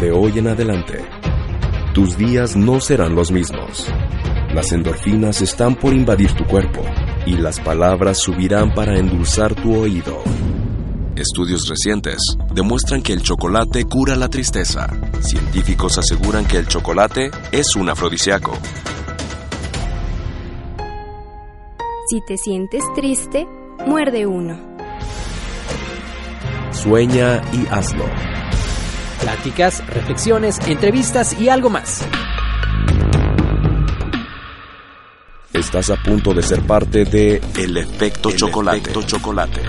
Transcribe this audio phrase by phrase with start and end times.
[0.00, 1.04] de hoy en adelante,
[1.92, 3.86] tus días no serán los mismos.
[4.54, 6.82] Las endorfinas están por invadir tu cuerpo
[7.26, 10.22] y las palabras subirán para endulzar tu oído.
[11.16, 12.18] Estudios recientes
[12.54, 14.88] demuestran que el chocolate cura la tristeza.
[15.20, 18.52] Científicos aseguran que el chocolate es un afrodisíaco.
[22.08, 23.46] Si te sientes triste,
[23.86, 24.73] muerde uno.
[26.74, 28.04] Sueña y hazlo.
[29.20, 32.06] Pláticas, reflexiones, entrevistas y algo más.
[35.52, 38.92] Estás a punto de ser parte de El Efecto Chocolate.
[39.06, 39.60] Chocolate.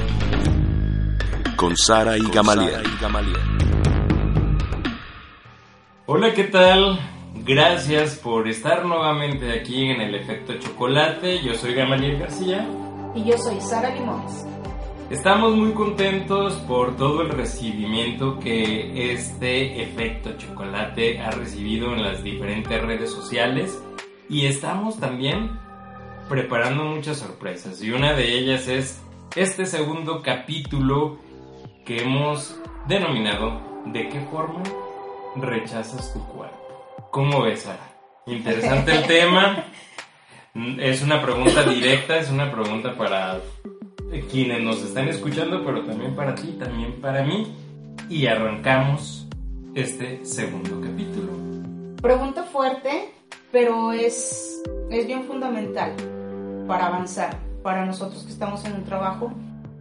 [1.56, 2.84] Con Sara y, Gamaliel.
[6.08, 7.00] Hola, ¿qué tal?
[7.45, 11.42] Gracias por estar nuevamente aquí en El Efecto Chocolate.
[11.44, 12.67] Yo soy Gamaliel García.
[13.14, 14.55] Y yo soy Sara Limones.
[15.09, 22.23] Estamos muy contentos por todo el recibimiento que este efecto chocolate ha recibido en las
[22.23, 23.81] diferentes redes sociales
[24.30, 25.59] y estamos también
[26.28, 29.03] preparando muchas sorpresas y una de ellas es
[29.36, 31.19] este segundo capítulo
[31.86, 34.64] que hemos denominado ¿De qué forma
[35.36, 37.08] rechazas tu cuerpo?
[37.12, 37.95] ¿Cómo ves, Sara?
[38.25, 39.64] Interesante el tema.
[40.56, 43.42] Es una pregunta directa, es una pregunta para
[44.31, 47.53] quienes nos están escuchando, pero también para ti, también para mí.
[48.08, 49.28] Y arrancamos
[49.73, 51.34] este segundo capítulo.
[52.02, 53.12] Pregunta fuerte,
[53.52, 55.94] pero es, es bien fundamental
[56.66, 59.34] para avanzar, para nosotros que estamos en un trabajo.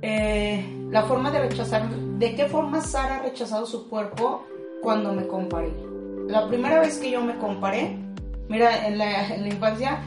[0.03, 4.45] Eh, la forma de rechazar, ¿de qué forma Sara ha rechazado su cuerpo
[4.83, 5.73] cuando me comparé?
[6.27, 7.97] La primera vez que yo me comparé,
[8.49, 10.01] mira, en en la infancia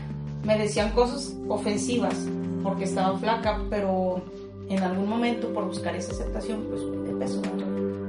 [0.44, 2.28] me decían cosas ofensivas
[2.64, 4.22] porque estaba flaca, pero
[4.70, 7.42] en algún momento por buscar esa aceptación, pues de peso.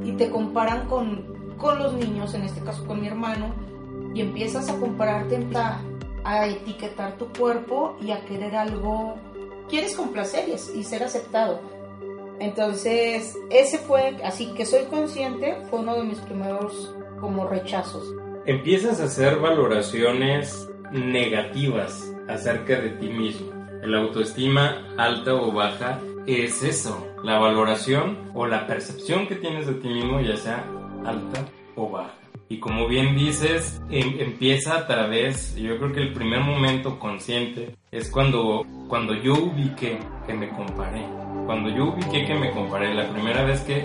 [0.05, 1.23] Y te comparan con,
[1.59, 3.55] con los niños, en este caso con mi hermano,
[4.15, 5.81] y empiezas a compararte a,
[6.25, 9.17] a etiquetar tu cuerpo y a querer algo,
[9.69, 11.61] quieres complacer y ser aceptado.
[12.41, 18.15] Entonces, ese fue, así que soy consciente, fue uno de mis primeros como rechazos.
[18.47, 26.63] Empiezas a hacer valoraciones negativas acerca de ti mismo la autoestima alta o baja es
[26.63, 30.65] eso, la valoración o la percepción que tienes de ti mismo, ya sea
[31.05, 31.45] alta
[31.77, 32.13] o baja.
[32.51, 37.77] Y como bien dices, em, empieza a través, yo creo que el primer momento consciente
[37.91, 41.05] es cuando, cuando yo ubiqué que me comparé.
[41.47, 43.85] Cuando yo ubiqué que me comparé, la primera vez que,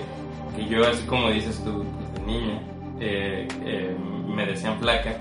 [0.55, 2.61] que yo, así como dices tú, desde niña,
[2.99, 3.95] eh, eh,
[4.27, 5.17] me decían flaca,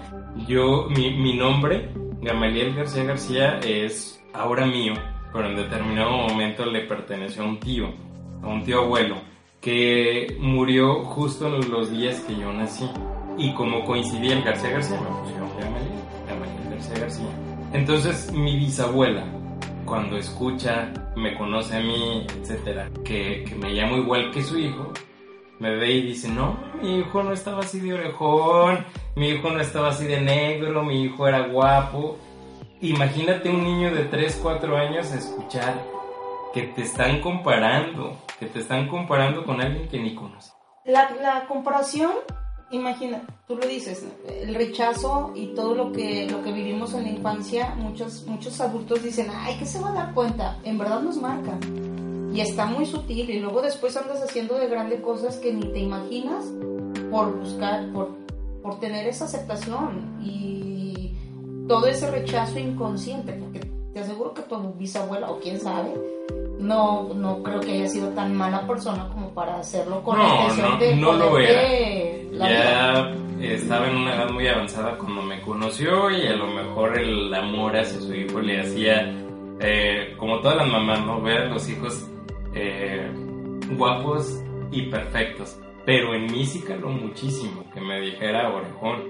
[0.48, 1.88] yo, mi nombre,
[2.22, 4.94] Gamaliel García García, es ahora mío,
[5.32, 7.88] pero en determinado momento le perteneció a un tío,
[8.42, 9.16] a un tío abuelo,
[9.60, 12.88] que murió justo en los días que yo nací.
[13.36, 15.48] Y como coincidía en García García, me pusieron
[16.28, 17.28] Gamaliel, García García.
[17.72, 19.24] Entonces mi bisabuela,
[19.84, 24.92] cuando escucha, me conoce a mí, etcétera, que, que me llamo igual que su hijo,
[25.62, 28.84] me ve y dice, no, mi hijo no estaba así de orejón,
[29.14, 32.18] mi hijo no estaba así de negro, mi hijo era guapo.
[32.80, 35.80] Imagínate un niño de 3, 4 años a escuchar
[36.52, 40.52] que te están comparando, que te están comparando con alguien que ni conoces.
[40.84, 42.10] La, comparación,
[42.72, 47.10] imagina, tú lo dices, el rechazo y todo lo que, lo que vivimos en la
[47.10, 50.58] infancia, muchos, muchos adultos dicen, ay, ¿qué se va a dar cuenta?
[50.64, 51.56] En verdad nos marca.
[52.32, 55.80] Y está muy sutil y luego después andas haciendo de grandes cosas que ni te
[55.80, 56.44] imaginas
[57.10, 58.10] por buscar, por,
[58.62, 60.18] por tener esa aceptación.
[60.24, 61.14] Y
[61.68, 63.60] todo ese rechazo inconsciente, porque
[63.92, 65.92] te aseguro que tu bisabuela o quién sabe,
[66.58, 70.34] no, no creo que haya sido tan mala persona como para hacerlo con no, la
[70.34, 72.32] intención no, de no lo era.
[72.32, 77.34] ya estaba en una edad muy avanzada cuando me conoció y a lo mejor el
[77.34, 79.12] amor hacia su hijo le hacía,
[79.60, 81.20] eh, como todas las mamás, ¿no?
[81.20, 82.06] Ver a los hijos
[82.54, 83.10] eh,
[83.76, 85.58] guapos y perfectos.
[85.84, 89.02] Pero en mí sí caló muchísimo que me dijera orejón.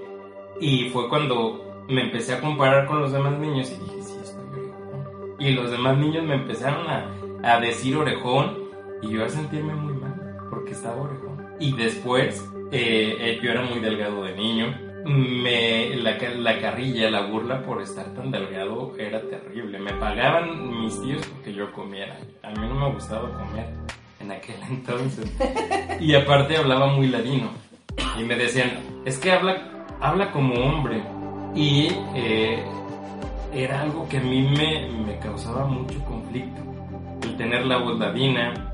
[0.59, 4.45] Y fue cuando me empecé a comparar con los demás niños y dije, sí, estoy
[4.49, 5.35] orejón.
[5.39, 7.11] Y los demás niños me empezaron a,
[7.43, 8.63] a decir orejón
[9.01, 11.47] y yo a sentirme muy mal porque estaba orejón.
[11.59, 14.92] Y después, eh, eh, yo era muy delgado de niño.
[15.05, 19.79] Me, la, la carrilla, la burla por estar tan delgado era terrible.
[19.79, 22.17] Me pagaban mis tíos porque yo comiera.
[22.41, 23.67] A mí no me gustaba comer
[24.19, 25.31] en aquel entonces.
[25.99, 27.51] Y aparte hablaba muy ladino.
[28.19, 28.71] Y me decían,
[29.05, 31.03] es que habla, habla como hombre.
[31.55, 32.63] Y eh,
[33.53, 36.61] era algo que a mí me, me causaba mucho conflicto.
[37.23, 38.73] El tener la voz ladina,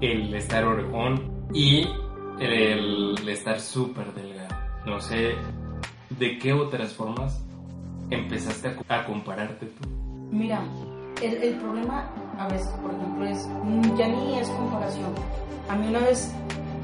[0.00, 1.86] el estar orejón y
[2.38, 4.54] el estar súper delgado.
[4.86, 5.34] No sé
[6.18, 7.40] de qué otras formas
[8.10, 9.88] empezaste a, compararte tú.
[10.30, 10.62] Mira,
[11.22, 15.14] el, el problema a veces, por ejemplo, es mm, ya ni es comparación.
[15.68, 16.32] A mí una vez,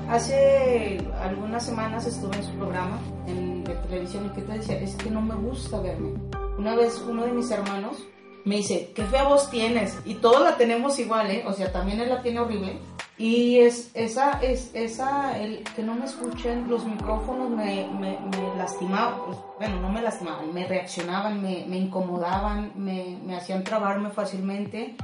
[0.08, 4.94] hace algunas semanas estuve en su programa en, de televisión y que te decía, es
[4.96, 6.12] que no me gusta verme.
[6.58, 8.06] Una vez uno de mis hermanos
[8.44, 9.98] me dice, qué fea voz tienes.
[10.04, 11.44] Y todos la tenemos igual, ¿eh?
[11.46, 12.78] O sea, también él la tiene horrible.
[13.20, 18.56] Y es esa, es esa, el que no me escuchen, los micrófonos me, me, me
[18.56, 24.08] lastimaban, pues, bueno, no me lastimaban, me reaccionaban, me, me incomodaban, me, me hacían trabarme
[24.08, 24.96] fácilmente,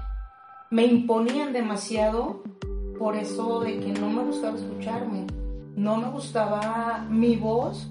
[0.71, 2.43] me imponían demasiado
[2.99, 5.27] por eso de que no me gustaba escucharme,
[5.77, 7.91] no me gustaba mi voz,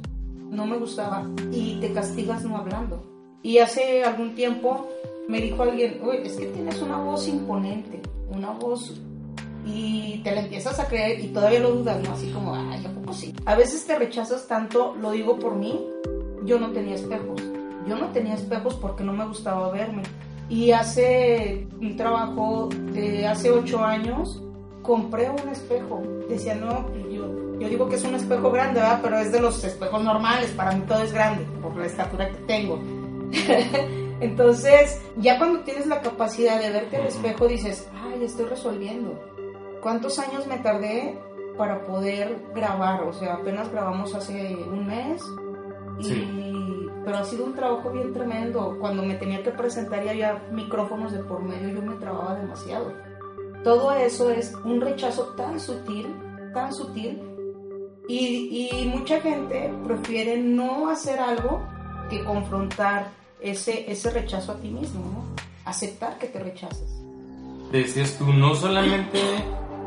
[0.50, 3.04] no me gustaba y te castigas no hablando.
[3.44, 4.88] Y hace algún tiempo
[5.30, 8.02] me dijo alguien, uy, es que tienes una voz imponente,
[8.32, 9.00] una voz
[9.66, 12.14] y te la empiezas a creer y todavía lo dudas, ¿no?
[12.14, 13.34] Así como, ay, ¿a poco sí?
[13.46, 15.86] A veces te rechazas tanto, lo digo por mí,
[16.44, 17.42] yo no tenía espejos.
[17.88, 20.04] Yo no tenía espejos porque no me gustaba verme.
[20.50, 24.42] Y hace un trabajo de hace ocho años,
[24.82, 26.02] compré un espejo.
[26.30, 29.00] Decía, no, yo, yo digo que es un espejo grande, ¿verdad?
[29.02, 32.38] Pero es de los espejos normales, para mí todo es grande, por la estatura que
[32.46, 32.80] tengo.
[34.20, 39.20] Entonces, ya cuando tienes la capacidad de verte al espejo, dices, ay, estoy resolviendo.
[39.86, 41.16] ¿Cuántos años me tardé
[41.60, 43.04] para poder grabar?
[43.04, 45.22] O sea, apenas grabamos hace un mes.
[46.00, 46.90] Y, Sí.
[47.06, 48.78] Pero ha sido un trabajo bien tremendo.
[48.80, 52.94] Cuando me tenía que presentar y había micrófonos de por medio, yo me trababa demasiado.
[53.64, 56.08] Todo eso es un rechazo tan sutil,
[56.52, 57.22] tan sutil.
[58.08, 61.62] Y, y mucha gente prefiere no hacer algo
[62.10, 65.26] que confrontar ese, ese rechazo a ti mismo, ¿no?
[65.64, 66.90] Aceptar que te rechazas.
[67.72, 69.20] Decías tú, no solamente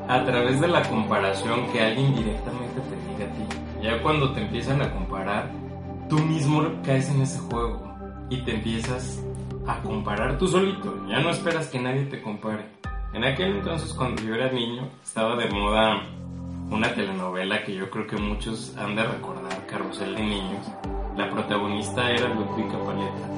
[0.08, 4.40] a través de la comparación que alguien directamente te diga a ti, ya cuando te
[4.40, 5.50] empiezan a comparar,
[6.08, 7.94] tú mismo caes en ese juego
[8.31, 9.22] y te empiezas
[9.66, 12.64] a comparar tú solito, ya no esperas que nadie te compare.
[13.12, 16.02] En aquel entonces, cuando yo era niño, estaba de moda
[16.70, 20.66] una telenovela que yo creo que muchos han de recordar, Carrusel de Niños.
[21.16, 23.28] La protagonista era Ludwika Paleta,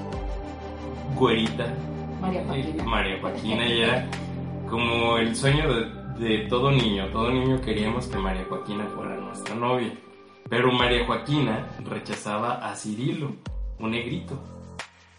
[1.17, 1.67] güerita,
[2.21, 2.85] María y Joaquina.
[2.85, 4.07] María Joaquina y era
[4.69, 7.09] como el sueño de, de todo niño.
[7.11, 9.93] Todo niño queríamos que María Joaquina fuera nuestra novia.
[10.49, 13.33] Pero María Joaquina rechazaba a Cirilo,
[13.79, 14.39] un negrito.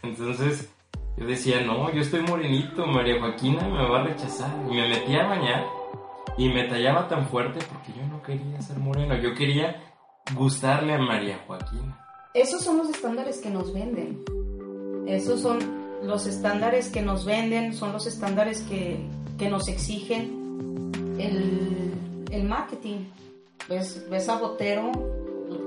[0.04, 0.72] Entonces
[1.18, 4.52] yo decía, no, yo estoy morenito, María Joaquina me va a rechazar.
[4.70, 5.66] Y me metía a bañar
[6.38, 9.84] y me tallaba tan fuerte porque yo no quería ser moreno, yo quería
[10.36, 11.98] gustarle a María Joaquina.
[12.34, 14.24] Esos son los estándares que nos venden.
[15.08, 15.60] Esos son
[16.04, 19.00] los estándares que nos venden, son los estándares que,
[19.38, 20.41] que nos exigen
[21.28, 23.06] el, el marketing.
[23.70, 24.92] Ves, ves a Botero,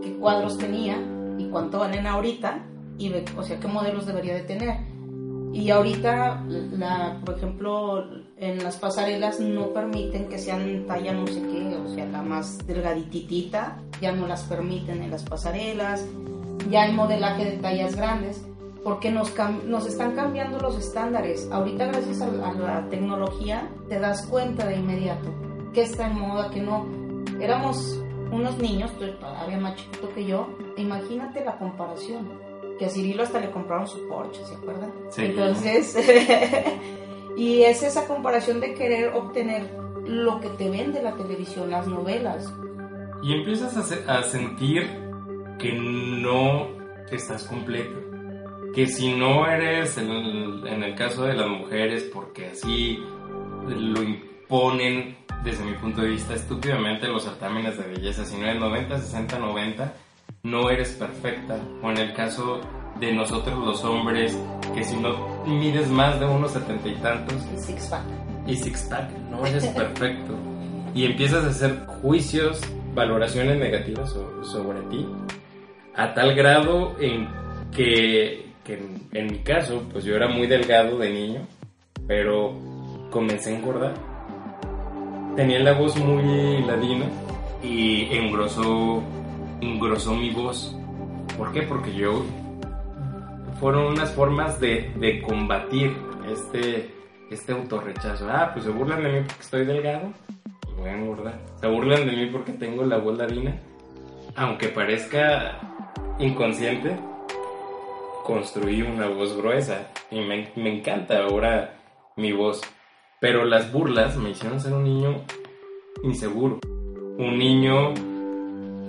[0.03, 0.99] qué cuadros tenía
[1.39, 2.65] y cuánto valen ahorita,
[2.99, 4.79] y ve, o sea, qué modelos debería de tener.
[5.53, 8.05] Y ahorita, la, por ejemplo,
[8.37, 12.59] en las pasarelas no permiten que sean talla no sé qué, o sea, la más
[12.67, 16.05] delgadititita, ya no las permiten en las pasarelas,
[16.71, 18.45] ya hay modelaje de tallas grandes,
[18.85, 19.33] porque nos,
[19.67, 21.49] nos están cambiando los estándares.
[21.51, 25.33] Ahorita gracias a, la- a la tecnología te das cuenta de inmediato
[25.73, 26.87] que está en moda, que no.
[27.41, 28.01] Éramos
[28.31, 32.29] unos niños, todavía más chiquito que yo, imagínate la comparación.
[32.79, 34.93] Que a Cirilo hasta le compraron su Porsche, ¿se acuerdan?
[35.09, 35.23] Sí.
[35.27, 35.97] Entonces,
[37.37, 39.71] y es esa comparación de querer obtener
[40.07, 42.53] lo que te vende la televisión, las novelas.
[43.23, 44.89] Y empiezas a, se- a sentir
[45.59, 46.67] que no
[47.11, 47.97] estás completo.
[48.75, 52.99] Que si no eres, en el, en el caso de las mujeres, porque así
[53.69, 58.61] lo imponen desde mi punto de vista estúpidamente los certámenes de belleza, si no eres
[58.61, 59.93] 90, 60, 90,
[60.43, 61.57] no eres perfecta.
[61.83, 62.61] O en el caso
[62.99, 64.37] de nosotros los hombres,
[64.75, 68.03] que si no mides más de unos setenta y tantos, El six pack.
[68.47, 70.35] y six pack, no eres perfecto.
[70.95, 72.61] Y empiezas a hacer juicios,
[72.95, 75.07] valoraciones negativas so- sobre ti,
[75.95, 77.29] a tal grado en
[77.73, 81.47] que, que en, en mi caso, pues yo era muy delgado de niño,
[82.07, 82.55] pero
[83.11, 83.95] comencé a engordar.
[85.37, 87.07] Tenía la voz muy ladina
[87.63, 89.03] y engrosó,
[89.61, 90.77] engrosó mi voz.
[91.37, 91.63] ¿Por qué?
[91.63, 92.25] Porque yo
[93.61, 95.97] fueron unas formas de, de combatir
[96.31, 96.91] este,
[97.31, 98.29] este autorrechazo.
[98.31, 100.13] Ah, pues se burlan de mí porque estoy delgado,
[100.61, 101.41] pues voy a engordar.
[101.61, 103.57] Se burlan de mí porque tengo la voz ladina.
[104.37, 105.61] Aunque parezca
[106.19, 106.97] inconsciente,
[108.25, 111.77] construí una voz gruesa y me, me encanta ahora
[112.17, 112.63] mi voz.
[113.21, 115.25] Pero las burlas me hicieron ser un niño
[116.03, 116.59] inseguro,
[117.19, 117.93] un niño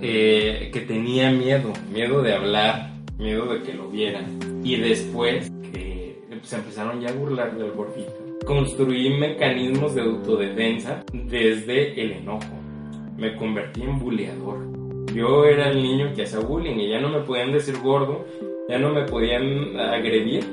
[0.00, 4.38] eh, que tenía miedo, miedo de hablar, miedo de que lo vieran.
[4.64, 8.12] Y después que se empezaron ya a burlar del gordito,
[8.46, 12.54] construí mecanismos de autodefensa desde el enojo.
[13.16, 14.58] Me convertí en buleador.
[15.14, 18.26] Yo era el niño que hacía bullying y ya no me podían decir gordo,
[18.68, 20.44] ya no me podían agredir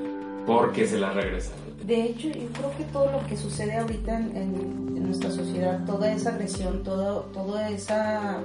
[0.45, 1.63] porque se la regresaron.
[1.85, 5.83] De hecho, yo creo que todo lo que sucede ahorita en, en- en nuestra sociedad,
[5.85, 8.41] toda esa agresión, todo, toda esa,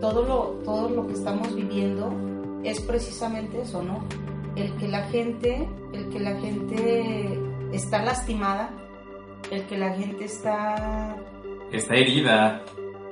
[0.00, 2.10] todo lo, todo lo que estamos viviendo
[2.64, 4.04] es precisamente eso, ¿no?
[4.56, 7.38] El que la gente, el que la gente
[7.72, 8.70] está lastimada,
[9.50, 11.16] el que la gente está
[11.72, 12.62] Está herida,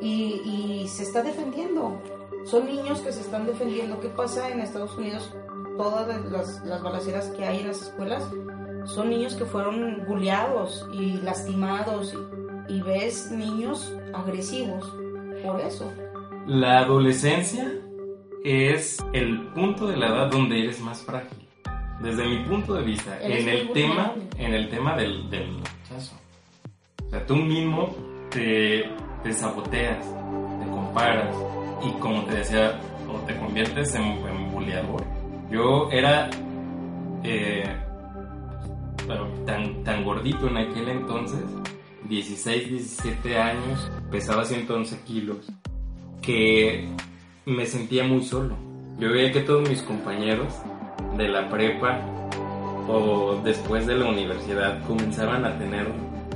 [0.01, 0.41] y,
[0.85, 1.97] y se está defendiendo.
[2.45, 4.01] Son niños que se están defendiendo.
[4.01, 5.31] ¿Qué pasa en Estados Unidos?
[5.77, 8.25] Todas las, las balaceras que hay en las escuelas
[8.85, 12.15] son niños que fueron bulleados y lastimados
[12.69, 14.93] y, y ves niños agresivos
[15.45, 15.93] por eso.
[16.47, 17.73] La adolescencia
[18.45, 21.47] es el punto de la edad donde eres más frágil.
[22.01, 26.17] Desde mi punto de vista, en el tema, en el tema del, del rechazo.
[27.07, 27.95] O sea, tú mismo
[28.31, 28.89] te,
[29.23, 31.35] te saboteas, te comparas
[31.83, 35.05] y como te decía, o te conviertes en, en buleador.
[35.51, 36.31] Yo era
[37.25, 37.65] eh,
[39.47, 41.45] tan, tan gordito en aquel entonces,
[42.09, 45.51] 16, 17 años, pesaba 111 kilos,
[46.23, 46.89] que
[47.47, 48.57] me sentía muy solo.
[48.99, 50.55] Yo veía que todos mis compañeros
[51.17, 52.01] de la prepa
[52.89, 55.89] o después de la universidad comenzaban a tener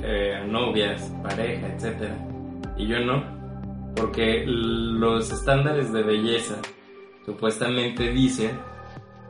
[0.03, 2.09] eh, novias, pareja, etc.
[2.77, 3.23] Y yo no,
[3.95, 6.55] porque los estándares de belleza
[7.25, 8.51] supuestamente dicen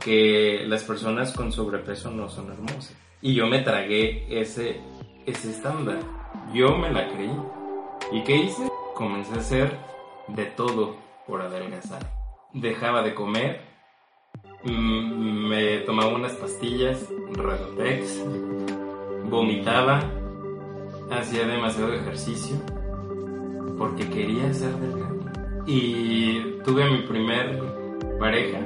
[0.00, 2.96] que las personas con sobrepeso no son hermosas.
[3.20, 4.80] Y yo me tragué ese,
[5.26, 5.98] ese estándar.
[6.52, 7.32] Yo me la creí.
[8.12, 8.68] ¿Y qué hice?
[8.94, 9.78] Comencé a hacer
[10.28, 12.00] de todo por adelgazar.
[12.52, 13.60] Dejaba de comer,
[14.64, 18.24] mm, me tomaba unas pastillas, Redotex,
[19.28, 20.00] vomitaba,
[21.10, 22.56] hacía demasiado ejercicio
[23.76, 25.16] porque quería ser delgado.
[25.66, 27.60] Y tuve mi primer
[28.18, 28.60] pareja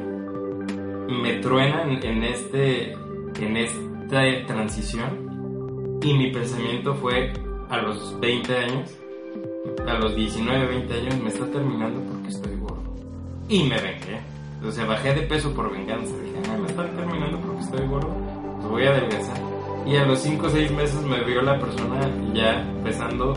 [1.10, 5.98] me truena en, en este en esta transición.
[6.02, 7.32] Y mi pensamiento fue
[7.68, 8.96] a los 20 años
[9.86, 12.82] a los 19 20 años me está terminando porque estoy gordo.
[13.48, 14.20] Y me vengué.
[14.66, 16.14] O sea bajé de peso por venganza.
[16.16, 18.14] Dije ah, me están terminando porque estoy gordo
[18.56, 19.40] pues voy a adelgazar
[19.86, 22.00] y a los 5 o 6 meses me vio la persona
[22.34, 23.34] ya pesando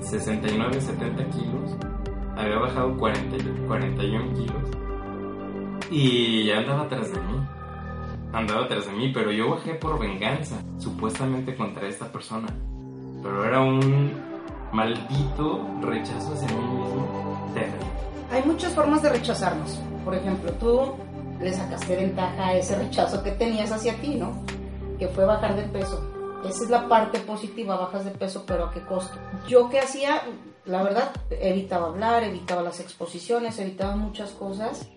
[0.00, 1.76] 69 70 kilos.
[2.36, 3.36] Había bajado 40,
[3.68, 4.83] 41 kilos
[5.90, 7.46] y andaba atrás de mí.
[8.32, 12.48] Andaba atrás de mí, pero yo bajé por venganza, supuestamente contra esta persona.
[13.22, 14.12] Pero era un
[14.72, 17.86] maldito rechazo hacia mí mismo terrible.
[18.32, 19.78] Hay muchas formas de rechazarnos.
[20.04, 20.94] Por ejemplo, tú
[21.40, 24.42] le sacaste ventaja a ese rechazo que tenías hacia ti, ¿no?
[24.98, 26.10] Que fue bajar de peso.
[26.44, 29.16] Esa es la parte positiva, bajas de peso, pero ¿a qué costo?
[29.48, 30.22] Yo qué hacía,
[30.66, 34.88] la verdad, evitaba hablar, evitaba las exposiciones, evitaba muchas cosas,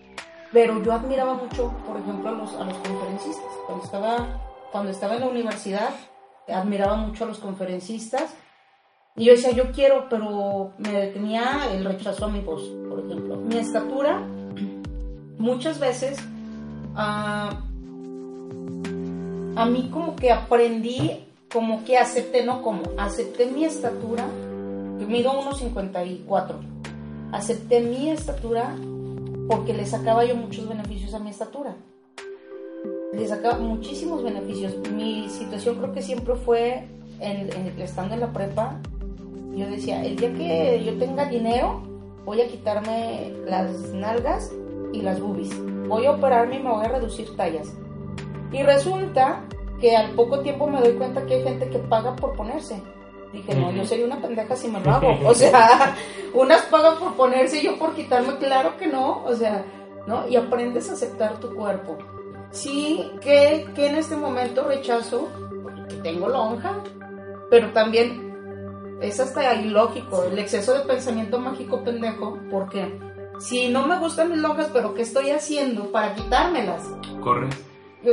[0.51, 3.46] pero yo admiraba mucho, por ejemplo, a los, a los conferencistas.
[3.66, 4.27] Cuando estaba,
[4.72, 5.89] cuando estaba en la universidad,
[6.48, 8.34] admiraba mucho a los conferencistas
[9.16, 13.38] y yo decía, yo quiero, pero me detenía el rechazo a mi voz, por ejemplo.
[13.38, 14.22] Mi estatura,
[15.39, 16.20] muchas veces,
[16.96, 17.50] ah,
[19.56, 24.27] a mí como que aprendí, como que acepté, no como, acepté mi estatura,
[25.00, 26.54] que mido 1,54.
[27.32, 28.75] Acepté mi estatura
[29.48, 31.75] porque le sacaba yo muchos beneficios a mi estatura.
[33.13, 34.75] Le sacaba muchísimos beneficios.
[34.94, 36.88] Mi situación creo que siempre fue,
[37.20, 38.80] en, en- estando en la prepa,
[39.56, 41.82] yo decía, el día que yo tenga dinero,
[42.25, 44.51] voy a quitarme las nalgas
[44.94, 45.50] y las boobies.
[45.88, 47.74] Voy a operarme y me voy a reducir tallas.
[48.51, 49.42] Y resulta
[49.80, 52.82] que al poco tiempo me doy cuenta que hay gente que paga por ponerse.
[53.34, 55.18] Dije, no, yo sería una pendeja si me lo hago.
[55.26, 55.96] O sea,
[56.34, 59.24] unas pagan por ponerse y yo por quitarme, claro que no.
[59.26, 59.66] O sea,
[60.06, 60.28] ¿no?
[60.28, 61.98] Y aprendes a aceptar tu cuerpo.
[62.52, 65.28] Sí, que, que en este momento rechazo,
[65.62, 66.82] porque tengo lonja,
[67.50, 73.00] pero también es hasta ilógico, el exceso de pensamiento mágico pendejo, porque
[73.40, 76.84] si no me gustan mis lonjas, pero ¿qué estoy haciendo para quitármelas?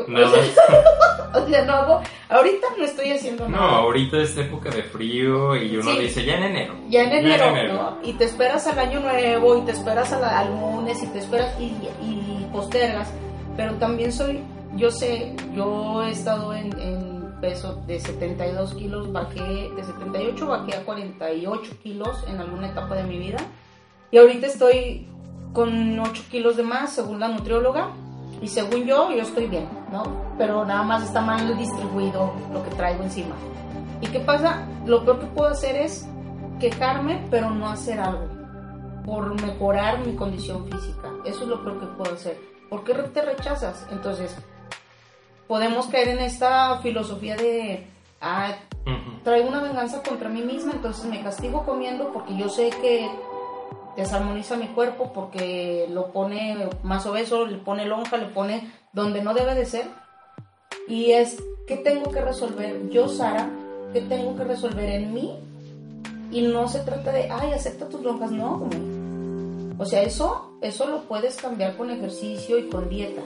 [0.02, 0.30] O Nada.
[0.30, 3.76] sea, o sea, no hago, ahorita no estoy haciendo No, nada.
[3.78, 5.98] ahorita es época de frío y uno Sí.
[5.98, 6.74] dice ya en enero.
[6.88, 7.74] Ya en enero, enero.
[7.74, 7.98] ¿no?
[8.02, 11.18] Y te esperas al año nuevo, y te esperas a la- al lunes, y te
[11.18, 11.64] esperas y,
[12.04, 13.08] y postergas.
[13.56, 14.40] Pero también soy,
[14.76, 20.74] yo sé, yo he estado en, en peso de 72 kilos, bajé, de 78 bajé
[20.76, 23.38] a 48 kilos en alguna etapa de mi vida.
[24.10, 25.06] Y ahorita estoy
[25.52, 27.90] con 8 kilos de más, según la nutrióloga.
[28.42, 30.02] Y según yo, yo estoy bien, ¿no?
[30.36, 33.36] Pero nada más está mal distribuido lo que traigo encima.
[34.00, 34.66] ¿Y qué pasa?
[34.84, 36.06] Lo peor que puedo hacer es
[36.58, 38.26] quejarme, pero no hacer algo
[39.06, 41.12] por mejorar mi condición física.
[41.24, 42.38] Eso es lo peor que puedo hacer.
[42.68, 43.86] ¿Por qué te rechazas?
[43.92, 44.36] Entonces,
[45.46, 47.86] podemos caer en esta filosofía de,
[48.20, 48.52] ah,
[49.22, 53.08] traigo una venganza contra mí misma, entonces me castigo comiendo porque yo sé que
[53.96, 59.34] desarmoniza mi cuerpo, porque lo pone más obeso, le pone lonja, le pone donde no
[59.34, 59.86] debe de ser.
[60.88, 63.50] Y es, ¿qué tengo que resolver yo, Sara?
[63.92, 65.38] ¿Qué tengo que resolver en mí?
[66.30, 68.94] Y no se trata de, ay, acepta tus lonjas, no, güey.
[69.78, 73.22] O sea, eso, eso lo puedes cambiar con ejercicio y con dieta.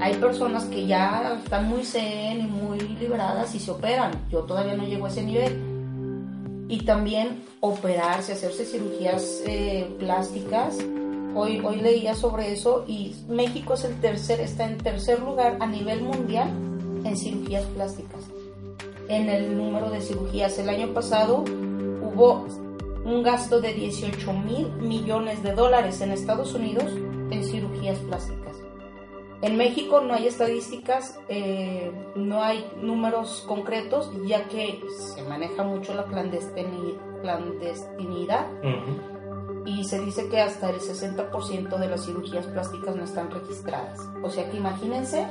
[0.00, 4.12] Hay personas que ya están muy zen y muy liberadas y se operan.
[4.30, 6.66] Yo todavía no llego a ese nivel.
[6.68, 10.78] Y también operarse, hacerse cirugías eh, plásticas.
[11.34, 16.02] Hoy, leía sobre eso y México es el tercer, está en tercer lugar a nivel
[16.02, 16.48] mundial
[17.04, 18.20] en cirugías plásticas.
[19.08, 20.58] En el número de cirugías.
[20.58, 22.46] El año pasado hubo
[23.04, 26.84] un gasto de 18 mil millones de dólares en Estados Unidos
[27.30, 28.56] en cirugías plásticas.
[29.40, 34.80] En México no hay estadísticas, eh, no hay números concretos, ya que
[35.14, 39.11] se maneja mucho la clandestini- clandestinidad Ujú.
[39.64, 44.00] Y se dice que hasta el 60% de las cirugías plásticas no están registradas.
[44.22, 45.26] O sea que imagínense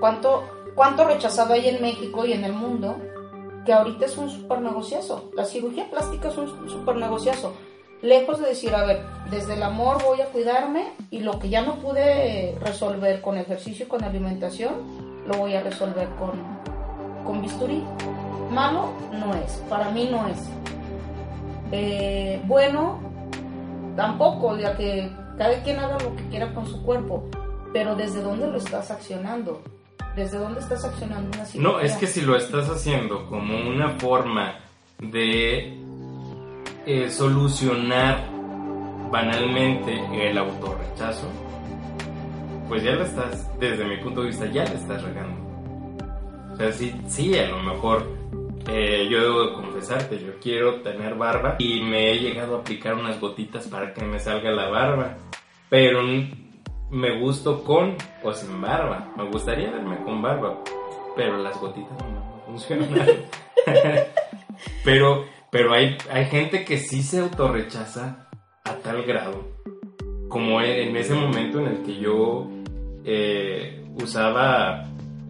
[0.00, 0.44] cuánto,
[0.74, 2.96] cuánto rechazado hay en México y en el mundo,
[3.64, 5.30] que ahorita es un super negociazo.
[5.34, 7.52] La cirugía plástica es un super negociazo.
[8.02, 11.62] Lejos de decir, a ver, desde el amor voy a cuidarme y lo que ya
[11.62, 16.32] no pude resolver con ejercicio y con alimentación, lo voy a resolver con,
[17.24, 17.82] con bisturí.
[18.50, 20.38] Malo no es, para mí no es.
[21.72, 23.00] Eh, bueno,
[23.96, 27.28] tampoco, ya que cada quien haga lo que quiera con su cuerpo,
[27.72, 29.62] pero ¿desde dónde lo estás accionando?
[30.14, 31.72] ¿Desde dónde estás accionando una cirugía?
[31.72, 34.54] No, es que si lo estás haciendo como una forma
[34.98, 35.78] de
[36.86, 38.24] eh, solucionar
[39.10, 41.28] banalmente el autorrechazo,
[42.68, 45.40] pues ya lo estás, desde mi punto de vista, ya le estás regando.
[46.52, 48.06] O sea, sí, sí, a lo mejor
[48.68, 52.94] eh, yo debo de confesarte, yo quiero tener barba y me he llegado a aplicar
[52.94, 55.16] unas gotitas para que me salga la barba,
[55.68, 56.02] pero
[56.90, 59.12] me gusto con o sin barba.
[59.16, 60.62] Me gustaría verme con barba,
[61.14, 62.88] pero las gotitas no me funcionan.
[64.84, 68.28] pero pero hay, hay gente que sí se autorrechaza
[68.64, 69.44] a tal grado,
[70.28, 72.48] como en ese momento en el que yo
[73.04, 74.84] eh, usaba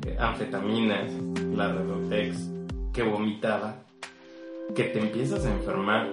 [0.04, 1.12] eh, anfetaminas,
[1.54, 2.55] la Redotex,
[2.96, 3.76] que vomitaba,
[4.74, 6.08] que te empiezas a enfermar.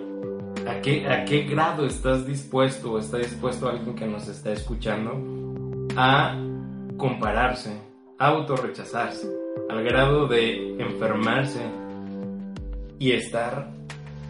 [0.67, 5.11] ¿A qué, ¿A qué grado estás dispuesto o está dispuesto alguien que nos está escuchando
[5.95, 6.37] a
[6.97, 7.71] compararse,
[8.19, 9.27] a autorrechazarse,
[9.69, 11.61] al grado de enfermarse
[12.99, 13.71] y estar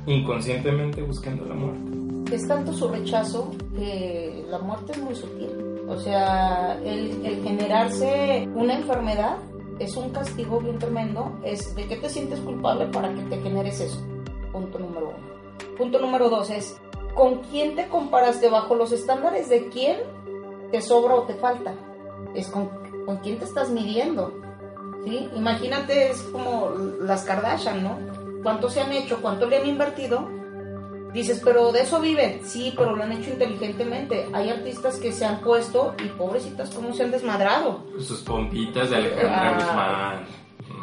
[0.05, 2.35] inconscientemente buscando la muerte?
[2.35, 5.49] Es tanto su rechazo que la muerte es muy sutil.
[5.87, 9.37] O sea, el, el generarse una enfermedad
[9.79, 11.31] es un castigo bien tremendo.
[11.43, 14.01] Es de qué te sientes culpable para que te generes eso.
[14.51, 15.77] Punto número uno.
[15.77, 16.79] Punto número dos es,
[17.15, 18.49] ¿con quién te comparaste?
[18.49, 19.97] ¿Bajo los estándares de quién
[20.71, 21.73] te sobra o te falta?
[22.35, 22.69] Es con,
[23.05, 24.33] con quién te estás midiendo.
[25.05, 25.29] ¿sí?
[25.35, 27.97] Imagínate, es como las Kardashian, ¿no?
[28.43, 29.21] ¿Cuánto se han hecho?
[29.21, 30.27] ¿Cuánto le han invertido?
[31.13, 32.41] Dices, pero de eso viven.
[32.43, 34.27] Sí, pero lo han hecho inteligentemente.
[34.33, 37.83] Hay artistas que se han puesto y pobrecitas, ¿cómo se han desmadrado?
[37.99, 40.15] Sus pompitas de Alejandra Ah.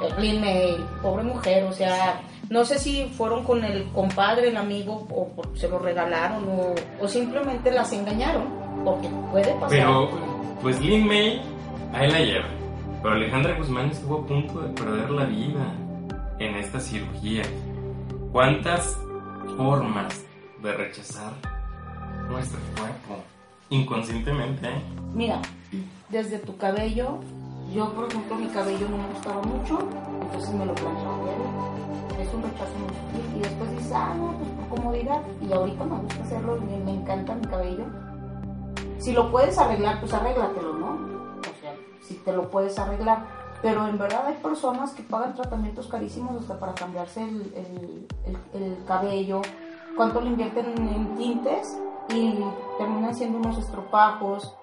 [0.00, 0.20] Guzmán.
[0.22, 5.06] Lin May, pobre mujer, o sea, no sé si fueron con el compadre, el amigo,
[5.10, 8.44] o se lo regalaron, o, o simplemente las engañaron,
[8.84, 9.68] porque puede pasar.
[9.68, 10.08] Pero,
[10.62, 11.42] pues Lin May,
[11.92, 12.48] ahí la lleva.
[13.02, 15.74] Pero Alejandra Guzmán estuvo a punto de perder la vida
[16.38, 17.42] en esta cirugía.
[18.32, 18.98] ¿Cuántas
[19.56, 20.24] formas
[20.62, 21.32] de rechazar
[22.28, 23.22] nuestro cuerpo
[23.70, 24.68] inconscientemente?
[25.14, 25.40] Mira,
[26.08, 27.18] desde tu cabello,
[27.72, 29.78] Yo, por ejemplo, mi cabello no me gustaba mucho,
[30.22, 31.18] entonces me lo planchaba
[32.20, 33.38] Es un rechazo muy.
[33.38, 35.22] Y después dices, ah, no, pues por comodidad.
[35.40, 37.84] Y ahorita me gusta hacerlo, me, me encanta mi cabello.
[38.98, 40.86] Si lo puedes arreglar, pues arréglatelo, ¿no?
[41.38, 43.24] O sea, si te lo puedes arreglar.
[43.62, 48.06] Pero en verdad hay personas que pagan tratamientos carísimos hasta para cambiarse el, el,
[48.54, 49.42] el, el cabello.
[49.96, 51.78] ¿Cuánto le invierten en tintes?
[52.08, 52.38] Y
[52.78, 54.54] terminan siendo unos estropajos.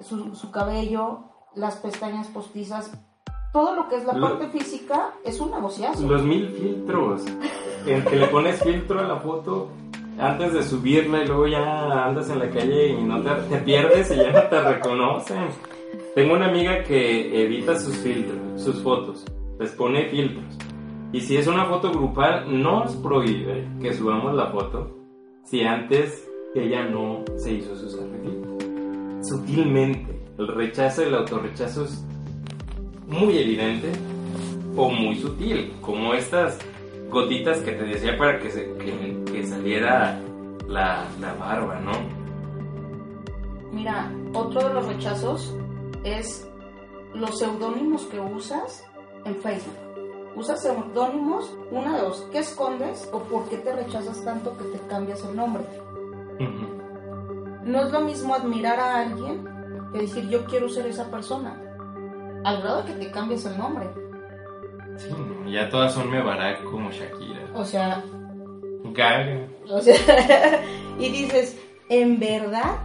[0.00, 1.20] Su, su cabello
[1.54, 2.90] las pestañas postizas,
[3.52, 6.06] todo lo que es la Lo- parte física es un negociazo.
[6.06, 7.22] Los mil filtros.
[7.86, 9.68] En que le pones filtro a la foto
[10.18, 14.10] antes de subirla y luego ya andas en la calle y no te, te pierdes
[14.10, 15.48] y ya no te reconocen.
[16.14, 19.24] Tengo una amiga que edita sus filtros, sus fotos,
[19.60, 20.58] les pone filtros.
[21.12, 24.96] Y si es una foto grupal, no nos prohíbe que subamos la foto
[25.44, 29.28] si antes ella no se hizo sus arreglitos.
[29.28, 32.04] Sutilmente, el rechazo, el autorrechazo es
[33.06, 33.92] muy evidente
[34.76, 36.58] o muy sutil, como estas
[37.08, 40.20] gotitas que te decía para que, que, que saliera
[40.66, 41.92] la, la barba, ¿no?
[43.72, 45.56] Mira, otro de los rechazos
[46.04, 46.48] es
[47.14, 48.84] los seudónimos que usas
[49.24, 49.76] en Facebook.
[50.36, 54.78] Usas seudónimos, una de dos, ¿qué escondes o por qué te rechazas tanto que te
[54.86, 55.64] cambias el nombre?
[57.64, 59.44] No es lo mismo admirar a alguien
[59.92, 61.60] que decir yo quiero ser esa persona.
[62.44, 63.90] Al grado de que te cambies el nombre.
[64.96, 67.46] Sí, no, ya todas son me Barack como Shakira.
[67.54, 68.02] O sea,
[68.92, 69.46] Gaga.
[69.68, 70.62] O sea,
[70.98, 71.58] y dices,
[71.88, 72.78] ¿en verdad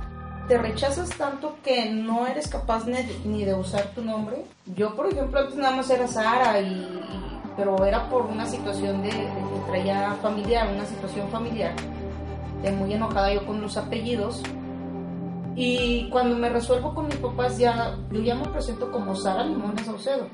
[0.47, 4.45] te rechazas tanto que no eres capaz ni, ni de usar tu nombre?
[4.75, 9.01] Yo, por ejemplo, antes nada más era Sara, y, y- pero era por una situación
[9.01, 11.73] de, de que traía familiar, una situación familiar,
[12.61, 14.43] de muy enojada yo con los apellidos.
[15.55, 19.85] Y cuando me resuelvo con mis papás, ya, yo ya me presento como Sara Limones
[19.85, 20.27] Saucedo.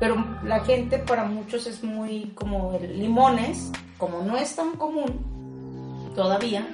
[0.00, 6.12] Pero la gente para muchos es muy como el Limones, como no es tan común
[6.16, 6.66] todavía,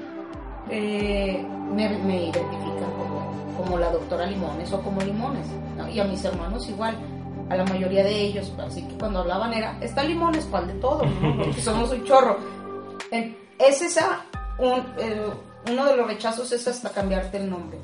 [0.70, 5.46] eh, me, me identifican como, como la doctora Limones o como Limones.
[5.76, 5.88] ¿no?
[5.88, 6.96] Y a mis hermanos igual,
[7.50, 8.52] a la mayoría de ellos.
[8.58, 11.04] Así que cuando hablaban era, está Limones, ¿cuál de todo?
[11.04, 11.36] ¿no?
[11.44, 12.38] Porque somos un chorro.
[13.58, 14.24] Es esa,
[14.58, 15.26] un, eh,
[15.70, 17.78] uno de los rechazos es hasta cambiarte el nombre.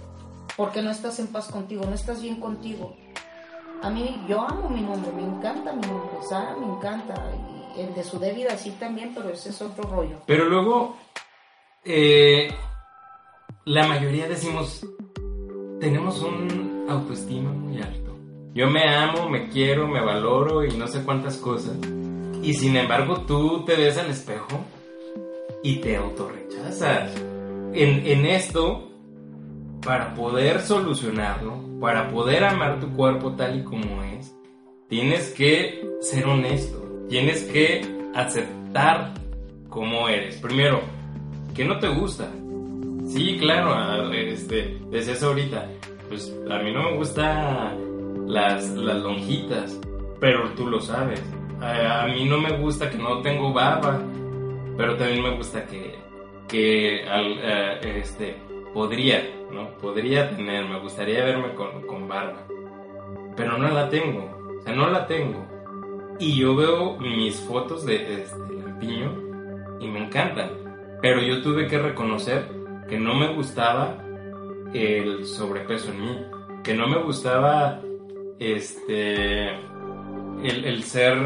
[0.57, 2.95] Porque no estás en paz contigo, no estás bien contigo.
[3.83, 7.15] A mí, yo amo mi nombre, me encanta mi nombre, Sara me encanta,
[7.75, 10.19] y el de su débida sí también, pero ese es otro rollo.
[10.27, 10.97] Pero luego,
[11.83, 12.53] eh,
[13.71, 14.85] la mayoría decimos,
[15.79, 18.19] tenemos un autoestima muy alto.
[18.53, 21.77] Yo me amo, me quiero, me valoro y no sé cuántas cosas.
[22.43, 24.65] Y sin embargo, tú te ves al espejo
[25.63, 27.15] y te autorrechazas.
[27.73, 28.91] En, en esto,
[29.87, 34.35] para poder solucionarlo, para poder amar tu cuerpo tal y como es,
[34.89, 37.83] tienes que ser honesto, tienes que
[38.17, 39.15] aceptar
[39.69, 40.39] cómo eres.
[40.39, 40.81] Primero,
[41.55, 42.29] ¿qué no te gusta?
[43.13, 45.67] Sí, claro, este, decías ahorita,
[46.09, 49.81] pues a mí no me gustan las, las lonjitas,
[50.21, 51.21] pero tú lo sabes.
[51.61, 54.01] A, a mí no me gusta que no tengo barba,
[54.77, 55.95] pero también me gusta que,
[56.49, 58.37] que al- eh, este,
[58.73, 59.71] podría, ¿no?
[59.79, 62.47] Podría tener, me gustaría verme con, con barba,
[63.37, 65.45] pero no la tengo, o sea, no la tengo.
[66.21, 69.13] Y yo veo mis fotos de este, Lampiño
[69.81, 70.51] y me encantan,
[71.03, 72.60] pero yo tuve que reconocer
[72.91, 73.97] que no me gustaba
[74.75, 76.19] el sobrepeso en mí,
[76.63, 77.81] que no me gustaba
[78.39, 79.51] este
[80.43, 81.19] el, el ser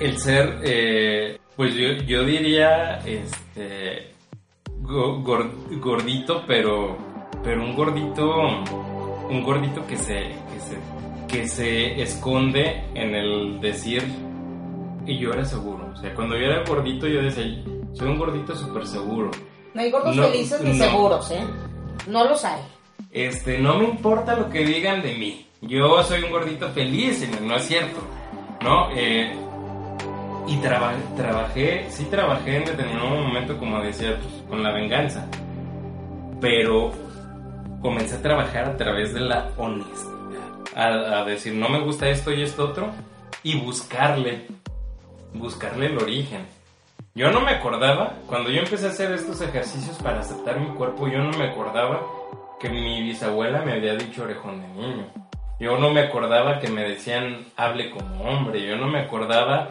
[0.00, 4.12] el ser eh, pues yo, yo diría este
[4.80, 5.50] go- gor-
[5.80, 6.96] gordito pero
[7.44, 8.24] pero un gordito
[9.28, 10.14] un gordito que se
[10.52, 10.76] que se
[11.28, 14.02] que se esconde en el decir
[15.06, 15.90] y yo era seguro.
[15.92, 17.44] O sea cuando yo era gordito yo decía
[17.92, 19.30] soy un gordito súper seguro
[19.74, 20.84] No hay gordos No, felices ni no.
[20.84, 21.44] seguros, ¿eh?
[22.06, 22.60] No los hay.
[23.12, 25.46] Este, no me importa lo que digan de mí.
[25.62, 28.00] Yo soy un gordito feliz, no es cierto,
[28.62, 28.88] ¿no?
[28.96, 29.32] Eh,
[30.46, 35.26] y traba- trabajé, sí trabajé en determinado momento, como decía, pues, con la venganza.
[36.40, 36.92] Pero
[37.82, 40.10] comencé a trabajar a través de la honestidad.
[40.74, 42.88] A, a decir, no me gusta esto y esto otro.
[43.42, 44.46] Y buscarle,
[45.34, 46.40] buscarle el origen.
[47.20, 51.06] Yo no me acordaba, cuando yo empecé a hacer estos ejercicios para aceptar mi cuerpo,
[51.06, 52.00] yo no me acordaba
[52.58, 55.06] que mi bisabuela me había dicho orejón de niño.
[55.58, 58.66] Yo no me acordaba que me decían hable como hombre.
[58.66, 59.68] Yo no me acordaba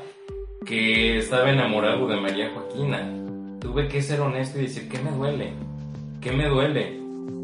[0.64, 3.12] que estaba enamorado de María Joaquina.
[3.60, 5.54] Tuve que ser honesto y decir, ¿qué me duele?
[6.22, 7.00] ¿Qué me duele?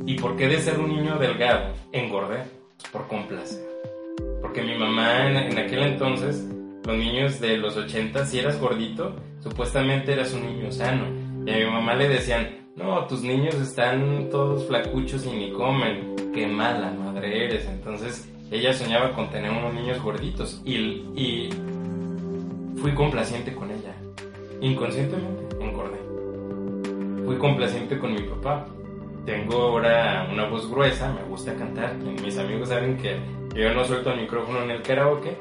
[0.06, 2.44] ¿Y por qué de ser un niño delgado engordé?
[2.92, 3.68] por complacer.
[4.40, 6.46] Porque mi mamá en, en aquel entonces,
[6.84, 11.06] los niños de los 80, si eras gordito, supuestamente eras un niño sano.
[11.46, 16.16] Y a mi mamá le decían, no, tus niños están todos flacuchos y ni comen,
[16.34, 17.68] qué mala madre eres.
[17.68, 20.76] Entonces ella soñaba con tener unos niños gorditos y,
[21.16, 21.50] y
[22.78, 23.96] fui complaciente con ella.
[24.62, 26.00] Inconscientemente engordé.
[27.24, 28.66] Fui complaciente con mi papá.
[29.28, 31.96] Tengo ahora una voz gruesa, me gusta cantar.
[31.98, 33.20] Mis amigos saben que
[33.56, 35.38] yo no suelto el micrófono en el karaoke.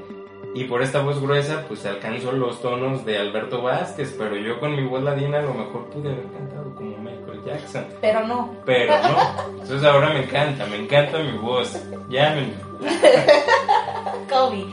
[0.54, 4.14] Y por esta voz gruesa, pues alcanzo los tonos de Alberto Vázquez.
[4.16, 7.86] Pero yo con mi voz ladina a lo mejor pude haber cantado como Michael Jackson.
[8.00, 8.54] Pero no.
[8.64, 9.50] Pero no.
[9.60, 11.76] Entonces ahora me encanta, me encanta mi voz.
[12.08, 12.54] Llámenme.
[14.30, 14.64] Kobe.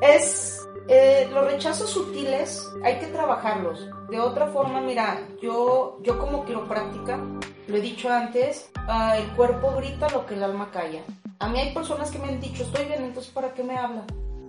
[0.00, 0.68] Es.
[0.88, 3.88] eh, los rechazos sutiles hay que trabajarlos.
[4.08, 7.20] De otra forma, mira, yo, yo como quiropráctica,
[7.68, 11.02] lo he dicho antes, ah, el cuerpo grita lo que el alma calla.
[11.38, 13.76] A mí hay personas que me han dicho, estoy bien, entonces ¿para qué me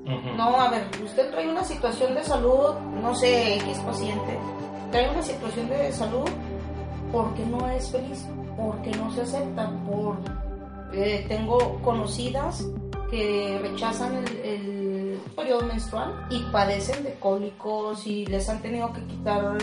[0.06, 4.38] No, a ver, usted trae una situación de salud, no sé, X paciente,
[4.92, 6.28] trae una situación de salud
[7.12, 8.26] porque no es feliz,
[8.58, 10.18] porque no se acepta, por...
[10.94, 12.66] eh, tengo conocidas
[13.12, 19.58] que rechazan el, periodo menstrual y padecen de cólicos y les han tenido que quitar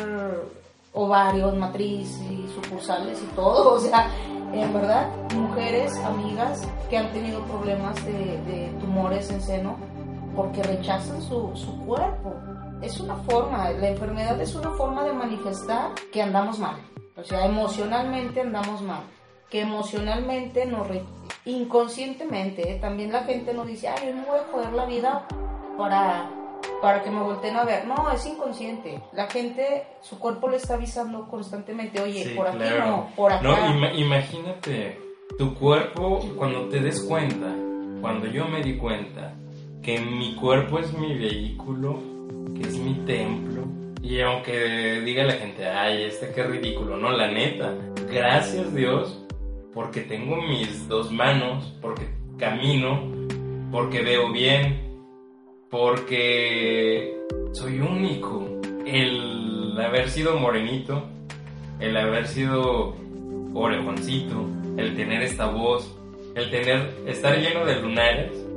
[0.93, 4.09] ovarios, matriz y sucursales y todo, o sea,
[4.53, 9.98] en verdad, mujeres, amigas que han tenido problemas de tumores en seno
[10.39, 12.33] porque rechazan su, su cuerpo.
[12.81, 16.77] Es una forma, la enfermedad es una forma de manifestar que andamos mal.
[17.17, 19.03] O sea, emocionalmente andamos mal.
[19.51, 20.87] Que emocionalmente nos...
[20.87, 21.03] re-
[21.45, 22.79] inconscientemente, ¿eh?
[22.81, 25.27] también la gente nos dice, ay, yo no voy a joder la vida
[25.77, 26.31] para,
[26.81, 27.87] para que me volteen a ver.
[27.87, 29.03] No, es inconsciente.
[29.13, 32.87] La gente, su cuerpo le está avisando constantemente, oye, Sí, por aquí claro.
[32.87, 33.43] no, por acá.
[33.43, 35.01] No, ima- imagínate,
[35.39, 37.47] tu cuerpo, cuando te des cuenta,
[38.01, 39.33] cuando yo me di cuenta
[39.89, 41.99] que mi cuerpo es mi vehículo,
[42.55, 43.63] que es mi templo,
[44.03, 47.73] y aunque diga la gente, ay, este qué ridículo, no, la neta,
[48.07, 49.25] gracias Dios,
[49.73, 53.01] porque tengo mis dos manos, porque camino,
[53.73, 55.01] porque veo bien,
[55.71, 57.17] porque
[57.53, 58.47] soy único.
[58.85, 61.03] El haber sido morenito,
[61.81, 62.95] el haber sido
[63.55, 65.97] orejoncito, el tener esta voz,
[66.35, 68.48] el tener, estar lleno de lunares.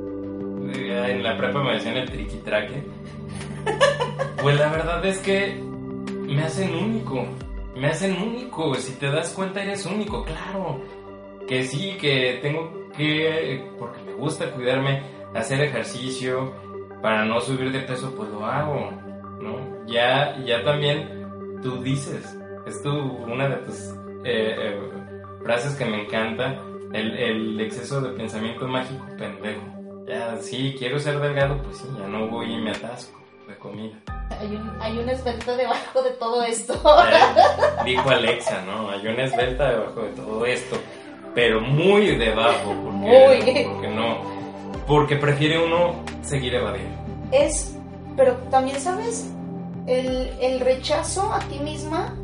[1.08, 2.82] En la prepa me decían el triquitraque.
[4.40, 5.60] Pues la verdad es que
[6.26, 7.24] me hacen único.
[7.76, 8.74] Me hacen único.
[8.74, 10.80] Si te das cuenta, eres único, claro.
[11.46, 15.02] Que sí, que tengo que, porque me gusta cuidarme,
[15.34, 16.52] hacer ejercicio.
[17.00, 18.90] Para no subir de peso, pues lo hago,
[19.40, 19.86] ¿no?
[19.86, 23.78] Ya, ya también tú dices, es tu, una de tus
[24.24, 24.80] eh, eh,
[25.42, 26.62] frases que me encanta,
[26.92, 29.81] el exceso de pensamiento mágico pendejo.
[30.06, 33.94] Ya, sí, quiero ser delgado, pues sí, ya no voy y me atasco de comida.
[34.40, 36.74] Hay un, hay un esbelto debajo de todo esto.
[36.74, 38.90] Eh, dijo Alexa, ¿no?
[38.90, 40.76] Hay una esbelta debajo de todo esto,
[41.34, 43.64] pero muy debajo, porque, Muy.
[43.72, 44.18] porque no,
[44.86, 46.96] porque prefiere uno seguir evadiendo.
[47.30, 47.76] es,
[48.16, 49.30] pero también sabes,
[49.86, 52.14] el, el rechazo a ti misma,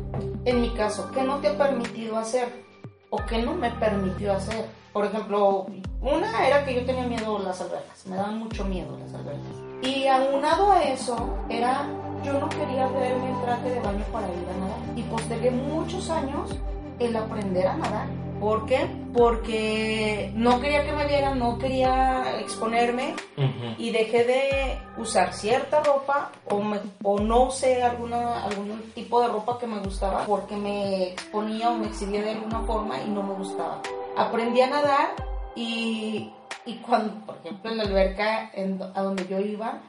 [0.45, 2.47] en mi caso, ¿qué no te ha permitido hacer?
[3.09, 4.65] ¿O qué no me permitió hacer?
[4.99, 5.65] Por ejemplo,
[6.01, 9.55] una era que yo tenía miedo a las albercas, me daban mucho miedo las albercas.
[9.81, 11.87] Y aunado a eso, era,
[12.21, 14.97] yo no quería verme en traje de baño para ir a nadar.
[14.97, 16.53] Y postergué muchos años
[16.99, 18.07] el aprender a nadar.
[18.39, 18.87] ¿Por qué?
[19.13, 23.15] Porque no quería que me vieran, no quería exponerme
[23.77, 29.27] y dejé de usar cierta ropa o, me- o no usé alguna, algún tipo de
[29.27, 33.23] ropa que me gustaba porque me exponía o me exhibía de alguna forma y no
[33.23, 33.81] me gustaba.
[34.17, 35.09] Aprendí a nadar
[35.55, 36.31] y,
[36.65, 39.79] y cuando, por ejemplo, en la alberca en a donde yo iba,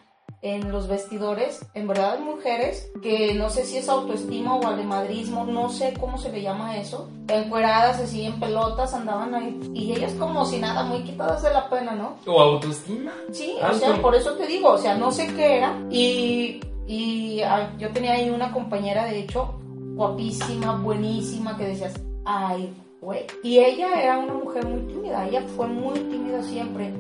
[0.43, 5.69] en los vestidores, en verdad mujeres que no sé si es autoestima o alemadrismo, no
[5.69, 10.47] sé cómo se le llama eso, encueradas así en pelotas andaban ahí y ellas como
[10.47, 12.17] si nada, muy quitadas de la pena, ¿no?
[12.27, 13.13] O autoestima.
[13.33, 13.79] Sí, o Alto.
[13.79, 15.79] sea, por eso te digo, o sea, no sé qué era.
[15.91, 17.43] Y, y
[17.79, 19.61] yo tenía ahí una compañera, de hecho,
[19.95, 23.27] guapísima, buenísima, que decías, ay, güey.
[23.43, 26.93] Y ella era una mujer muy tímida, ella fue muy tímida siempre.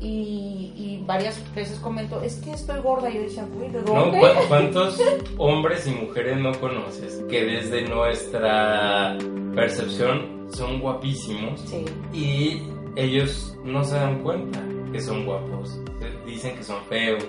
[0.00, 3.10] Y, y varias veces comentó, es que estoy gorda.
[3.10, 3.94] Y yo decía, güey, ¿de ¿No?
[3.94, 4.20] dónde?
[4.20, 5.00] ¿Cu- ¿Cuántos
[5.38, 9.18] hombres y mujeres no conoces que desde nuestra
[9.54, 12.62] percepción son guapísimos Sí, y
[12.96, 14.60] ellos no se dan cuenta
[14.92, 15.78] que son guapos?
[16.26, 17.24] Dicen que son feos.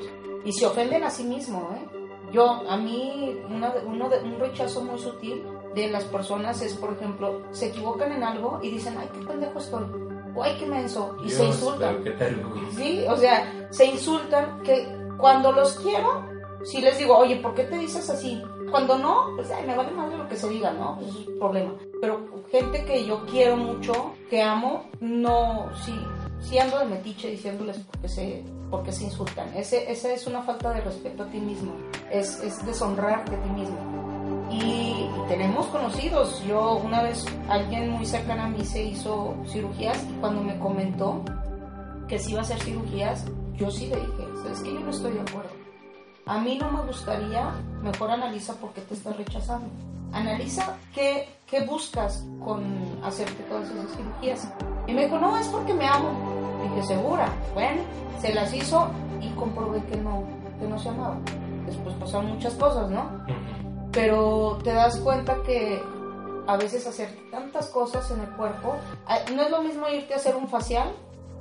[0.45, 1.85] y se ofenden a sí mismo, ¿eh?
[2.31, 5.41] Yo, a mí, una uno de, un rechazo muy sutil
[5.73, 9.57] de las personas es, por ejemplo, se equivocan en algo y dicen, ay, qué pendejo
[9.57, 9.85] estoy,
[10.41, 12.03] ay, qué menso, y se Dios, insultan.
[12.17, 12.71] tal, güey.
[12.75, 14.87] Sí, o sea, se insultan que
[15.17, 16.23] cuando los quiero,
[16.63, 18.41] si les digo, oye, ¿por qué te dices así?
[18.71, 20.97] Cuando no, pues ay, me vale de lo que se diga, ¿no?
[20.99, 21.73] Pues, es un problema.
[22.01, 22.19] Pero
[22.51, 25.93] gente que yo quiero mucho, que amo, no, sí,
[26.39, 29.49] sí ando de metiche diciéndoles por qué se, por qué se insultan.
[29.55, 31.73] Ese, esa es una falta de respeto a ti mismo,
[32.11, 33.98] es, es deshonrarte a ti mismo.
[34.49, 36.43] Y, y tenemos conocidos.
[36.45, 41.23] Yo una vez, alguien muy cercano a mí se hizo cirugías y cuando me comentó
[42.07, 45.13] que si iba a hacer cirugías, yo sí le dije, es que yo no estoy
[45.13, 45.51] de acuerdo.
[46.25, 49.67] A mí no me gustaría, mejor analiza por qué te estás rechazando.
[50.11, 52.63] Analiza qué, qué buscas con
[53.03, 54.53] hacerte todas esas cirugías.
[54.87, 56.09] Y me dijo, no, es porque me amo.
[56.63, 57.29] Dije, segura.
[57.53, 57.81] Bueno,
[58.19, 58.89] se las hizo
[59.21, 60.23] y comprobé que no,
[60.59, 61.17] que no se amaba.
[61.65, 63.09] Después pasaron muchas cosas, ¿no?
[63.91, 65.81] Pero te das cuenta que
[66.47, 68.75] a veces hacer tantas cosas en el cuerpo,
[69.07, 70.91] ah, no es lo mismo irte a hacer un facial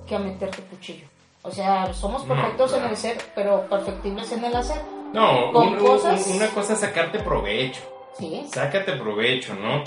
[0.06, 1.06] que a meterte cuchillo.
[1.42, 2.90] O sea, somos No, perfectos en claro.
[2.90, 4.80] el ser, pero perfectibles en el hacer.
[5.14, 7.80] No, Con un- un- cosas- una cosa es sacarte provecho.
[8.18, 9.84] Sí, Sácate provecho, ¿no?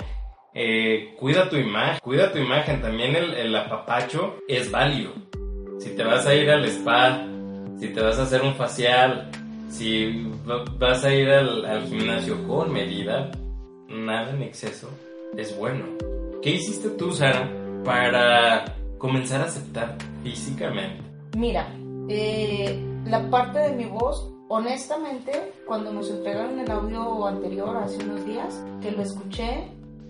[0.54, 2.80] Eh, cuida tu imagen, cuida tu imagen.
[2.82, 5.12] También el, el apapacho es válido.
[5.78, 7.24] Si te vas a ir al spa,
[7.78, 9.30] si te vas a hacer un facial,
[9.72, 13.30] si va- vas a ir al, al gimnasio con medida,
[13.88, 14.88] nada en exceso
[15.36, 15.84] es bueno.
[16.42, 17.48] ¿Qué hiciste tú, Sara,
[17.84, 18.64] para
[18.98, 21.02] comenzar a aceptar físicamente?
[21.36, 21.66] Mira,
[22.08, 25.32] eh, la parte de mi voz, honestamente,
[25.66, 29.68] cuando nos entregaron el audio anterior hace unos días, que lo escuché,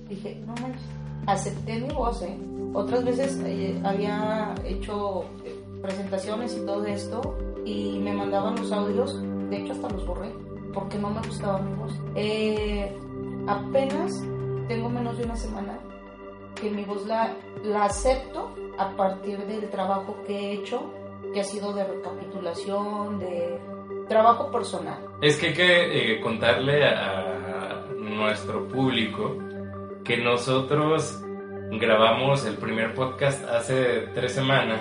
[0.09, 0.83] dije, no manches,
[1.27, 2.37] acepté mi voz, ¿eh?
[2.75, 7.21] Otras veces eh, había hecho eh, presentaciones y todo esto
[7.67, 9.23] y me mandaban los audios,
[9.53, 10.33] de hecho hasta los borré,
[10.73, 11.93] porque no me gustaba mi voz.
[12.15, 12.91] Eh,
[13.47, 14.11] apenas
[14.67, 15.79] tengo menos de una semana
[16.59, 17.37] que mi voz la,
[17.85, 20.91] acepto a partir del trabajo que he hecho,
[21.35, 23.61] que ha sido de recapitulación, de
[24.09, 24.99] trabajo personal.
[25.21, 29.37] Es que hay que eh, contarle a nuestro público
[30.03, 31.23] que nosotros
[31.73, 34.81] grabamos el primer podcast hace tres semanas,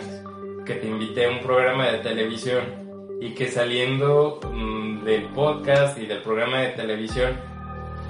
[0.65, 2.81] que te invité a un programa de televisión
[3.21, 7.31] y que saliendo mm, del podcast y del programa de televisión,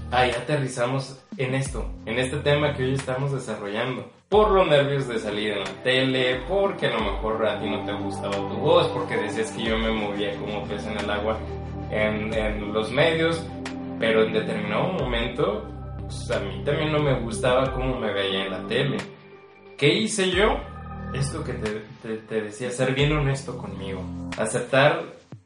[0.10, 4.10] ahí aterrizamos en esto, en este tema que hoy estamos desarrollando.
[4.30, 7.84] Por los nervios de salir en la tele, porque a lo mejor a ti no
[7.84, 11.38] te gustaba tu voz, porque decías que yo me movía como pez en el agua
[11.92, 13.46] en, en los medios,
[14.00, 15.66] pero en determinado momento
[16.00, 18.98] pues, a mí también no me gustaba cómo me veía en la tele.
[19.78, 20.58] ¿Qué hice yo?
[21.14, 24.02] Esto que te, te- te decía, ser bien honesto conmigo.
[24.38, 25.04] Aceptar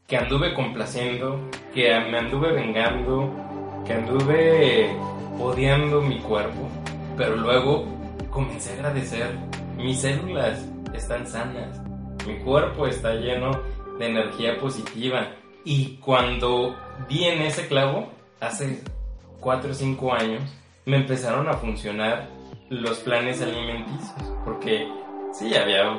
[0.07, 1.39] que anduve complaciendo,
[1.73, 3.31] que me anduve vengando,
[3.85, 4.95] que anduve
[5.39, 6.69] odiando mi cuerpo,
[7.17, 7.85] pero luego
[8.29, 9.35] comencé a agradecer.
[9.77, 11.81] Mis células están sanas,
[12.25, 13.51] mi cuerpo está lleno
[13.99, 15.27] de energía positiva.
[15.63, 16.75] Y cuando
[17.09, 18.83] di en ese clavo, hace
[19.39, 20.41] 4 o 5 años,
[20.85, 22.27] me empezaron a funcionar
[22.69, 24.33] los planes alimenticios.
[24.43, 24.87] Porque
[25.33, 25.91] sí, había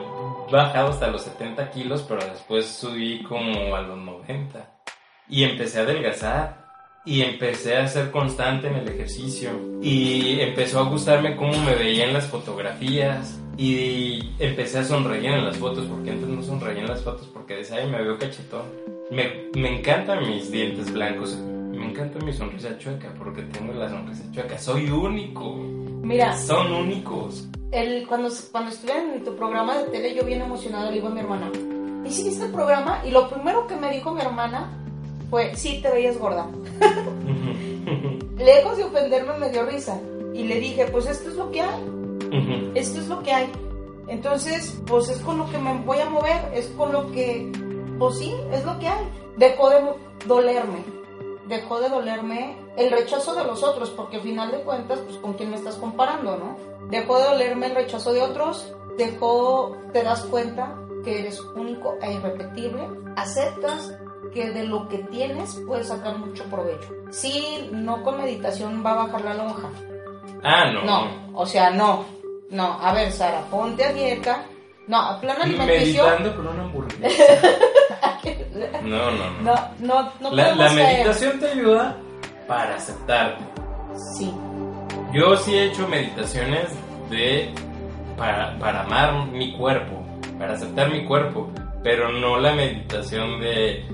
[0.50, 4.68] bajado hasta los 70 kilos, pero después subí como a los 90.
[5.28, 6.66] Y empecé a adelgazar.
[7.04, 9.50] Y empecé a ser constante en el ejercicio.
[9.80, 13.38] Y empezó a gustarme cómo me veía en las fotografías.
[13.56, 17.54] Y empecé a sonreír en las fotos, porque antes no sonreía en las fotos porque
[17.54, 18.66] decía, ay, me veo cachetón.
[19.10, 21.36] Me, me encantan mis dientes blancos.
[21.36, 24.58] Me encanta mi sonrisa chueca porque tengo la sonrisa chueca.
[24.58, 25.54] Soy único.
[26.02, 27.48] Mira, Son únicos.
[27.72, 31.10] El, cuando, cuando estuve en tu programa de tele, yo bien emocionada le digo a
[31.10, 31.50] mi hermana,
[32.04, 33.02] ¿y si viste el programa?
[33.04, 34.70] Y lo primero que me dijo mi hermana
[35.30, 36.46] fue, sí, te veías gorda.
[38.38, 40.00] Lejos de ofenderme me dio risa.
[40.34, 43.50] Y le dije, pues esto es lo que hay, esto es lo que hay.
[44.06, 47.50] Entonces, pues es con lo que me voy a mover, es con lo que,
[47.98, 49.08] pues sí, es lo que hay.
[49.38, 49.80] Dejó de
[50.26, 50.84] dolerme,
[51.48, 55.32] dejó de dolerme el rechazo de los otros, porque al final de cuentas, pues con
[55.34, 56.75] quién me estás comparando, ¿no?
[56.90, 62.12] Dejó de dolerme el rechazo de otros, dejó, te das cuenta que eres único e
[62.14, 63.92] irrepetible, aceptas
[64.32, 66.88] que de lo que tienes puedes sacar mucho provecho.
[67.10, 69.68] Sí, no con meditación va a bajar la lonja,
[70.42, 70.82] Ah, no.
[70.84, 72.04] no, o sea, no.
[72.50, 74.44] No, a ver, Sara, ponte a dieta.
[74.86, 76.04] No, plan alimenticio.
[76.04, 77.24] Meditando con una hamburguesa.
[78.82, 79.42] No, no, no.
[79.42, 81.96] No, no, no La, la meditación te ayuda
[82.48, 83.44] para aceptarte.
[84.16, 84.32] Sí,
[85.12, 86.68] Yo sí he hecho meditaciones
[87.10, 87.50] de
[88.16, 90.02] para, para amar mi cuerpo,
[90.38, 91.50] para aceptar mi cuerpo,
[91.82, 93.84] pero no la meditación de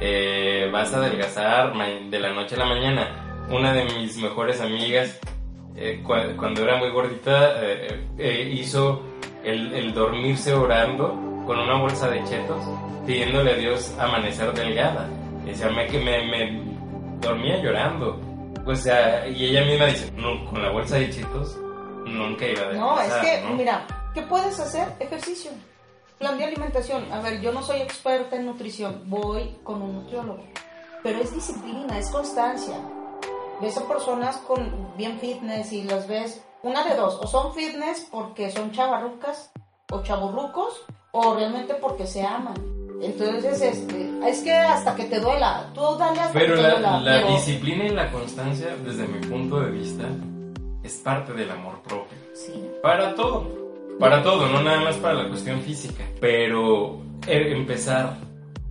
[0.00, 1.72] eh, vas a adelgazar
[2.10, 3.44] de la noche a la mañana.
[3.50, 5.18] Una de mis mejores amigas
[5.76, 9.02] eh, cua- cuando era muy gordita, eh, eh, hizo
[9.44, 11.08] el, el dormirse orando
[11.46, 12.62] con una bolsa de chetos,
[13.06, 15.08] pidiéndole a Dios amanecer delgada.
[15.44, 16.62] Decía, me, que me, me
[17.20, 18.20] dormía llorando.
[18.64, 21.58] O sea, y ella misma dice, no, con la bolsa de chetos
[22.12, 23.54] nunca iba a No, es que, ¿no?
[23.54, 24.88] mira, ¿qué puedes hacer?
[25.00, 25.50] Ejercicio.
[26.18, 27.10] Plan de alimentación.
[27.12, 30.44] A ver, yo no soy experta en nutrición, voy con un nutriólogo.
[31.02, 32.76] Pero es disciplina, es constancia.
[33.60, 38.06] Ves a personas con bien fitness y las ves, una de dos, o son fitness
[38.10, 39.50] porque son chavarrucas
[39.90, 42.54] o chaburrucos, o realmente porque se aman.
[43.02, 46.74] Entonces, este, es que hasta que te duela, tú dale hasta Pero que te la,
[46.74, 47.00] duela.
[47.00, 50.04] la pero- disciplina y la constancia, desde mi punto de vista,
[50.82, 52.18] es parte del amor propio.
[52.32, 52.70] Sí.
[52.82, 53.62] Para todo.
[53.98, 56.04] Para todo, no nada más para la cuestión física.
[56.20, 58.16] Pero eh, empezar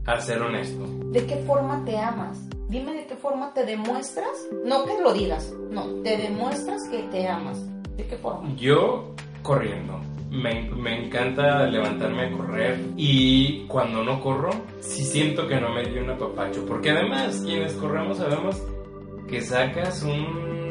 [0.06, 0.86] a ser honesto.
[1.12, 2.40] ¿De qué forma te amas?
[2.70, 7.28] Dime de qué forma te demuestras, no que lo digas, no, te demuestras que te
[7.28, 7.60] amas.
[7.98, 8.54] ¿De qué forma?
[8.56, 10.00] Yo corriendo.
[10.30, 15.84] Me, me encanta levantarme a correr y cuando no corro, sí siento que no me
[15.84, 16.66] dio un apapacho.
[16.66, 18.62] Porque además, quienes corremos sabemos
[19.28, 20.71] que sacas un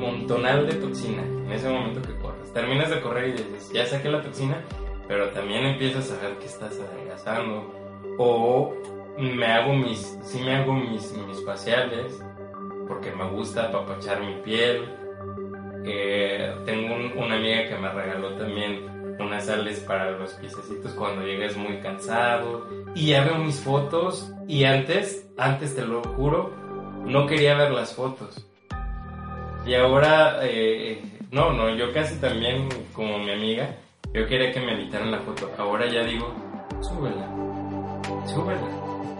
[0.00, 2.52] montonal de toxina en ese momento que corres.
[2.52, 4.62] Terminas de correr y dices, ya saqué la toxina,
[5.06, 7.72] pero también empiezas a ver que estás adelgazando.
[8.18, 8.74] O
[9.18, 12.20] me hago mis, sí me hago mis, mis faciales
[12.88, 14.84] porque me gusta apapachar mi piel.
[15.84, 21.22] Eh, tengo un- una amiga que me regaló también unas sales para los piececitos cuando
[21.24, 22.66] llegues muy cansado.
[22.94, 26.50] Y ya veo mis fotos y antes, antes te lo juro,
[27.04, 28.46] no quería ver las fotos.
[29.66, 33.76] Y ahora, eh, no, no, yo casi también, como mi amiga,
[34.12, 35.50] yo quería que me editaran la foto.
[35.58, 36.32] Ahora ya digo,
[36.80, 37.28] súbela,
[38.26, 38.66] súbela,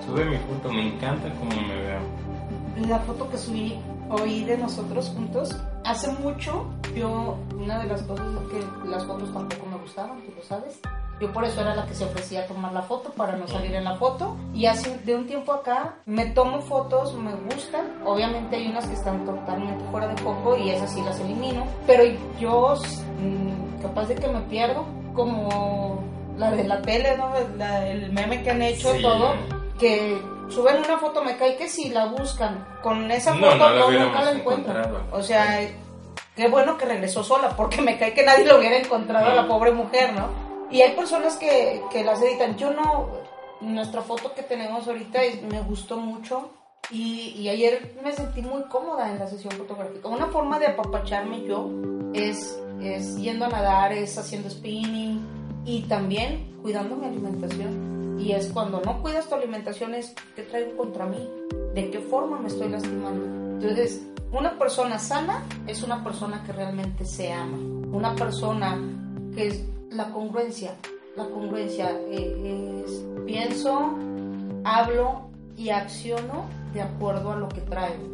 [0.04, 2.88] sube mi foto, me encanta como me veo.
[2.88, 3.78] La foto que subí
[4.08, 6.66] hoy de nosotros juntos, hace mucho,
[6.96, 10.80] yo, una de las cosas es que las fotos tampoco me gustaban, tú lo sabes.
[11.20, 13.74] Yo por eso era la que se ofrecía a tomar la foto para no salir
[13.74, 14.36] en la foto.
[14.54, 17.86] Y hace de un tiempo acá me tomo fotos, me gustan.
[18.06, 21.64] Obviamente hay unas que están totalmente fuera de foco y esas sí las elimino.
[21.86, 22.04] Pero
[22.38, 22.74] yo,
[23.18, 26.02] mm, capaz de que me pierdo, como
[26.38, 27.30] la de la tele, ¿no?
[27.58, 29.02] La- el meme que han hecho, Sí.
[29.02, 29.34] todo,
[29.78, 30.18] que
[30.48, 34.04] suben una foto, me cae que si la buscan con esa No, foto no la
[34.04, 34.92] nunca la encuentran.
[35.12, 35.60] O sea,
[36.34, 39.46] qué bueno que regresó sola, porque me cae que nadie lo hubiera encontrado a la
[39.46, 40.49] pobre mujer, ¿no?
[40.70, 42.56] Y hay personas que, que las editan.
[42.56, 43.08] Yo no,
[43.60, 46.50] nuestra foto que tenemos ahorita es- me gustó mucho
[46.90, 50.08] y, y ayer me sentí muy cómoda en la sesión fotográfica.
[50.08, 51.68] Una forma de apapacharme yo
[52.14, 55.20] es, es yendo a nadar, es haciendo spinning
[55.64, 58.18] y también cuidando mi alimentación.
[58.20, 61.28] Y es cuando no cuidas tu alimentación es qué traigo contra mí,
[61.74, 63.24] de qué forma me estoy lastimando.
[63.54, 67.56] Entonces, una persona sana es una persona que realmente se ama.
[67.92, 68.78] Una persona
[69.34, 69.48] que
[69.90, 70.74] la congruencia.
[71.16, 73.94] La congruencia eh, es pienso,
[74.64, 78.04] hablo y acciono de acuerdo a lo que traigo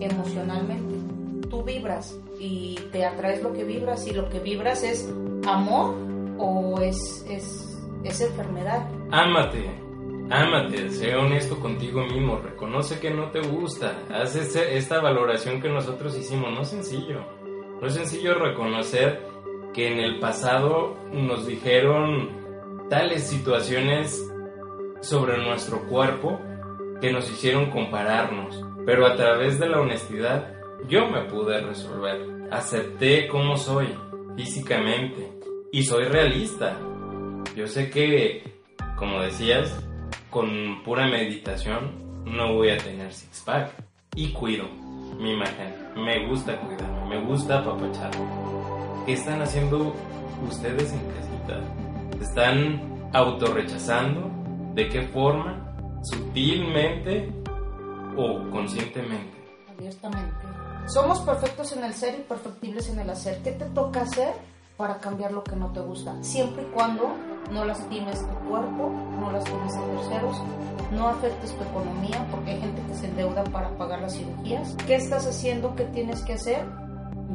[0.00, 0.94] emocionalmente.
[1.48, 5.08] Tú vibras y te atraes lo que vibras y lo que vibras es
[5.46, 5.94] amor
[6.38, 8.86] o es, es, es enfermedad.
[9.10, 9.70] Ámate,
[10.30, 15.68] ámate, sé honesto contigo mismo, reconoce que no te gusta, haz este- esta valoración que
[15.68, 17.20] nosotros hicimos, no es sencillo,
[17.80, 19.25] no es sencillo reconocer
[19.76, 22.30] que en el pasado nos dijeron
[22.88, 24.26] tales situaciones
[25.02, 26.40] sobre nuestro cuerpo
[27.02, 30.54] que nos hicieron compararnos, pero a través de la honestidad
[30.88, 33.88] yo me pude resolver, acepté cómo soy
[34.34, 35.30] físicamente
[35.70, 36.78] y soy realista.
[37.54, 38.44] Yo sé que,
[38.96, 39.78] como decías,
[40.30, 43.72] con pura meditación no voy a tener six pack
[44.14, 44.64] y cuido
[45.18, 45.74] mi imagen.
[45.96, 48.45] Me gusta cuidarme, me gusta apapacharme.
[49.06, 49.94] ¿Qué están haciendo
[50.48, 51.60] ustedes en casita?
[52.18, 54.28] ¿Se están autorrechazando?
[54.74, 55.76] ¿De qué forma?
[56.02, 57.32] ¿Sutilmente
[58.16, 59.36] o conscientemente?
[59.78, 60.34] abiertamente.
[60.86, 63.42] Somos perfectos en el ser y perfectibles en el hacer.
[63.44, 64.34] ¿Qué te toca hacer
[64.76, 66.20] para cambiar lo que no te gusta?
[66.24, 67.14] Siempre y cuando
[67.52, 68.90] no lastimes tu cuerpo,
[69.20, 70.36] no lastimes a terceros,
[70.90, 74.74] no afectes tu economía, porque hay gente que se endeuda para pagar las cirugías.
[74.84, 75.76] ¿Qué estás haciendo?
[75.76, 76.64] ¿Qué tienes que hacer?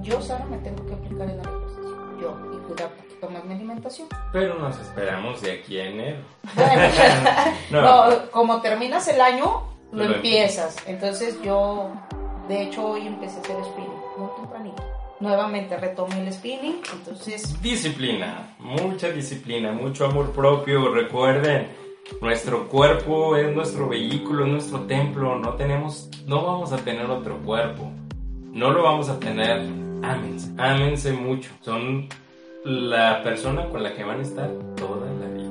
[0.01, 2.19] Yo, Sara, me tengo que aplicar el ejercicio.
[2.19, 4.07] Yo, y cuidar un poquito más mi alimentación.
[4.31, 6.19] Pero nos esperamos de aquí a enero.
[6.55, 6.81] Bueno,
[7.71, 7.81] No.
[8.09, 10.77] no, como terminas el año, lo Lo empiezas.
[10.87, 11.91] Entonces yo,
[12.47, 14.83] de hecho, hoy empecé a hacer spinning, muy tempranito.
[15.19, 20.91] Nuevamente retomé el spinning, entonces Disciplina, mucha disciplina, mucho amor propio.
[20.91, 21.67] Recuerden,
[22.21, 25.37] nuestro cuerpo es nuestro vehículo, es nuestro templo.
[25.37, 27.91] No tenemos, no vamos a tener otro cuerpo.
[28.51, 29.61] No lo vamos a tener
[30.03, 31.49] ámense, ámense mucho.
[31.61, 32.07] Son
[32.63, 35.49] la persona con la que van a estar toda la vida.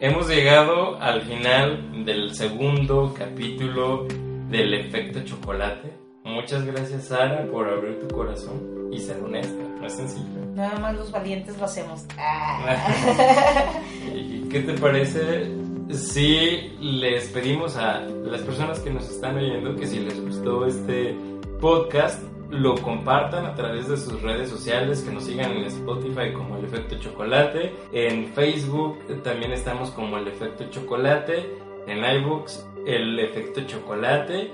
[0.00, 4.06] Hemos llegado al final del segundo capítulo
[4.48, 5.92] del efecto chocolate.
[6.24, 10.40] Muchas gracias Sara por abrir tu corazón y ser honesta, no es sencillo.
[10.54, 12.04] Nada más los valientes lo hacemos.
[14.14, 15.50] ¿Y qué te parece
[15.92, 21.16] si les pedimos a las personas que nos están oyendo que si les gustó este
[21.60, 26.56] podcast lo compartan a través de sus redes sociales, que nos sigan en Spotify como
[26.56, 33.62] El Efecto Chocolate, en Facebook también estamos como El Efecto Chocolate, en iBooks El Efecto
[33.62, 34.52] Chocolate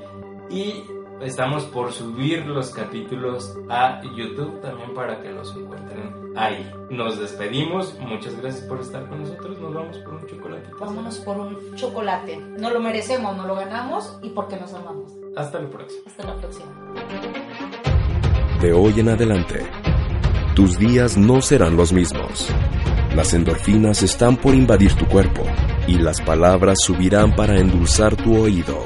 [0.51, 0.85] y
[1.21, 6.71] estamos por subir los capítulos a YouTube también para que los encuentren ahí.
[6.91, 10.71] Nos despedimos, muchas gracias por estar con nosotros, nos vamos por un chocolate.
[10.79, 12.37] Vámonos por un chocolate.
[12.37, 15.13] No lo merecemos, no lo ganamos y porque nos amamos.
[15.37, 16.03] Hasta la próxima.
[16.07, 16.67] Hasta la próxima.
[18.63, 19.67] De hoy en adelante,
[20.55, 22.49] tus días no serán los mismos.
[23.15, 25.43] Las endorfinas están por invadir tu cuerpo
[25.87, 28.83] y las palabras subirán para endulzar tu oído.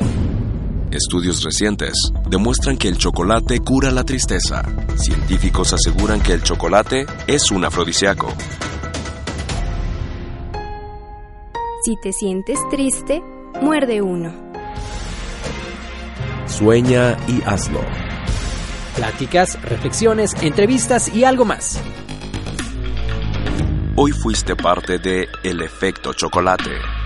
[0.90, 1.94] Estudios recientes
[2.28, 4.64] demuestran que el chocolate cura la tristeza.
[4.96, 8.26] Científicos aseguran que el chocolate es un afrodisíaco.
[11.84, 13.22] Si te sientes triste,
[13.62, 14.49] muerde uno.
[16.50, 17.80] Sueña y hazlo.
[18.96, 21.80] Pláticas, reflexiones, entrevistas y algo más.
[23.96, 26.99] Hoy fuiste parte de El Efecto Chocolate